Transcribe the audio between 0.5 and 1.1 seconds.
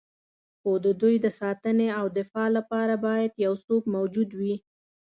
خو د